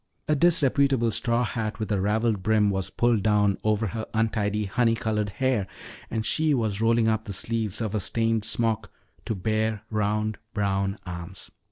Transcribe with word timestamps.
A 0.27 0.33
disreputable 0.35 1.11
straw 1.11 1.43
hat 1.43 1.77
with 1.77 1.91
a 1.91 2.01
raveled 2.01 2.41
brim 2.41 2.71
was 2.71 2.89
pulled 2.89 3.21
down 3.21 3.59
over 3.63 3.85
her 3.85 4.07
untidy 4.15 4.65
honey 4.65 4.95
colored 4.95 5.29
hair 5.29 5.67
and 6.09 6.25
she 6.25 6.55
was 6.55 6.81
rolling 6.81 7.07
up 7.07 7.25
the 7.25 7.33
sleeves 7.33 7.81
of 7.81 7.93
a 7.93 7.99
stained 7.99 8.43
smock 8.43 8.91
to 9.25 9.35
bare 9.35 9.83
round 9.91 10.39
brown 10.55 10.97
arms. 11.05 11.51